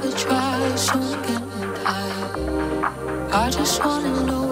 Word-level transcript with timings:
I 0.00 0.10
try 0.12 0.76
so 0.76 1.00
getting. 1.22 1.74
I 3.32 3.50
just 3.50 3.84
wanna 3.84 4.22
know. 4.26 4.47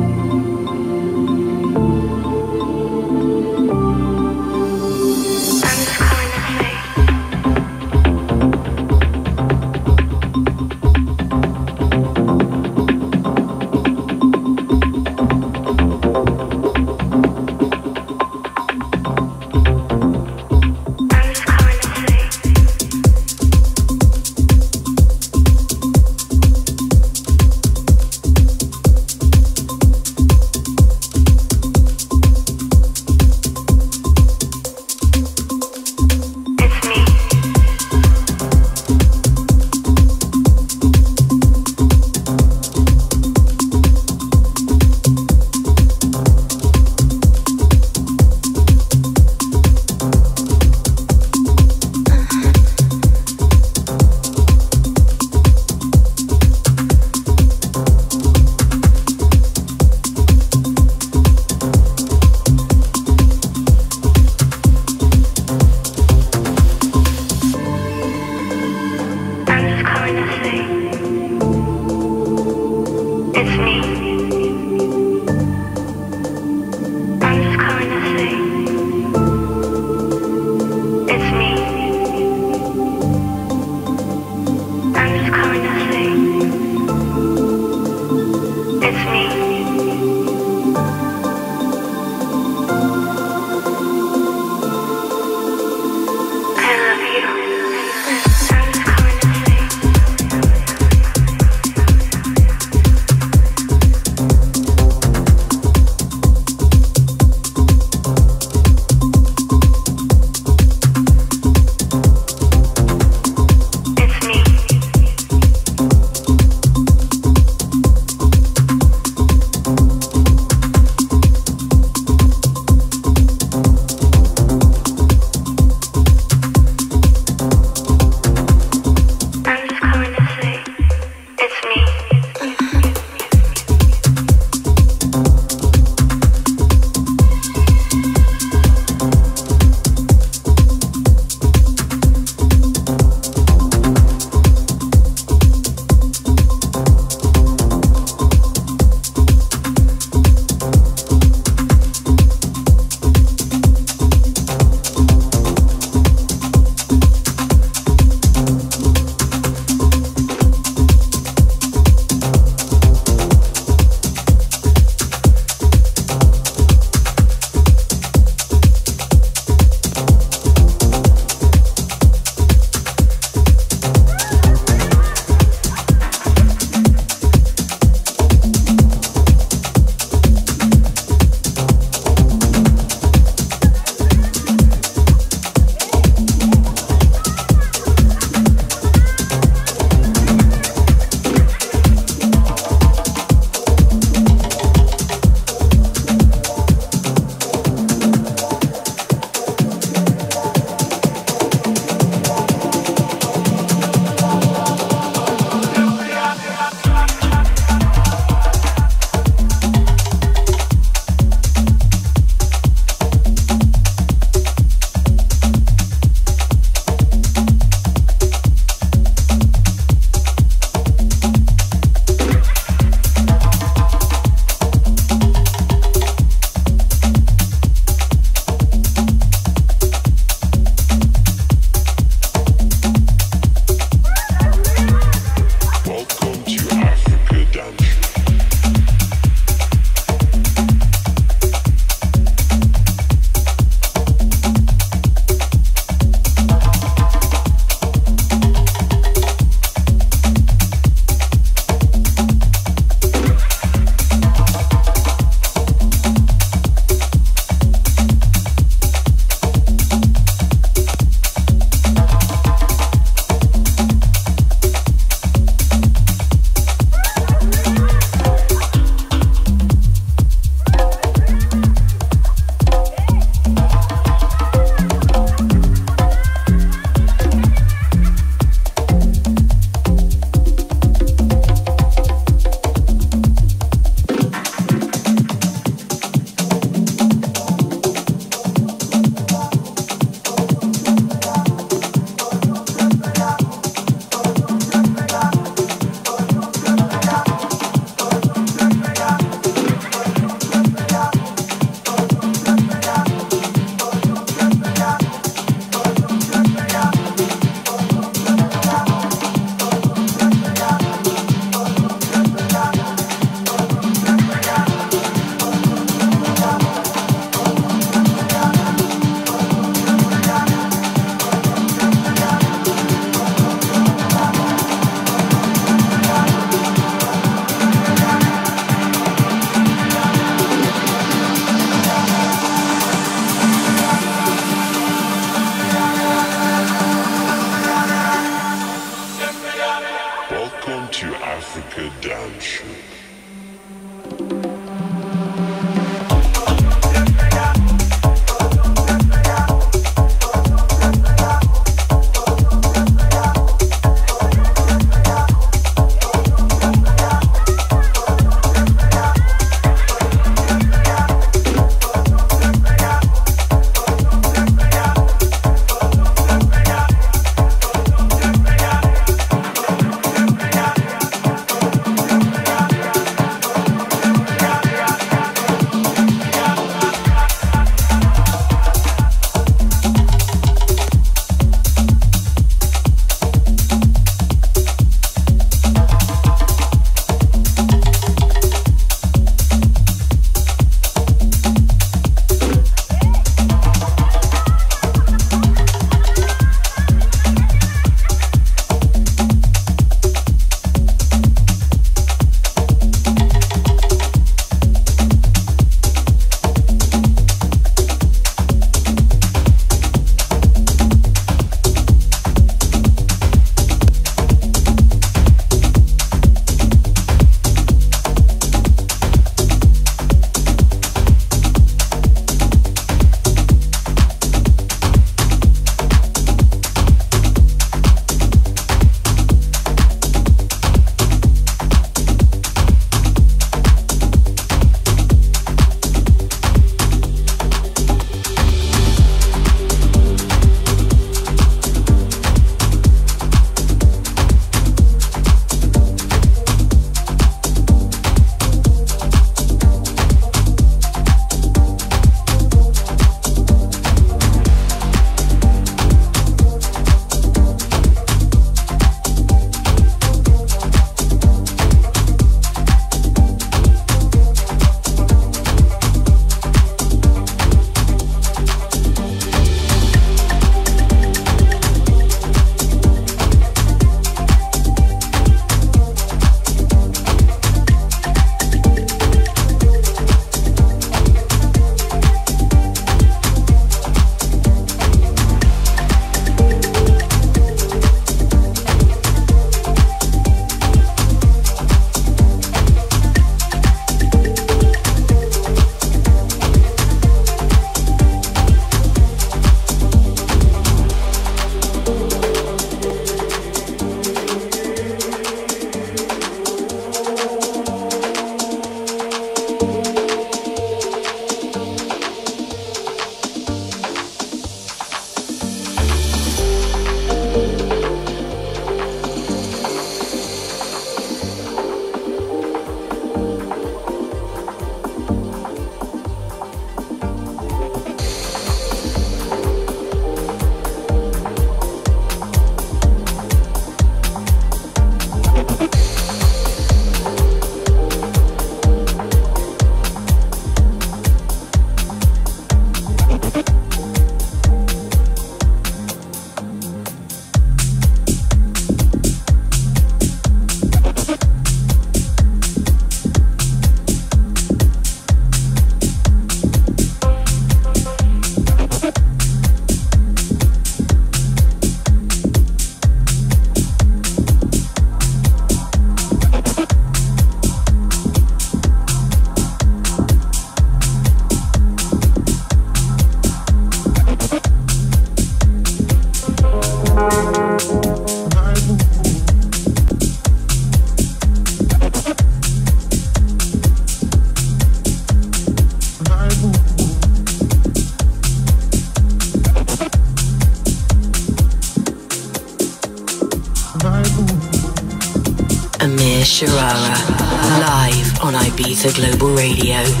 Live 598.71 598.93
Global 598.93 599.35
Radio. 599.35 600.00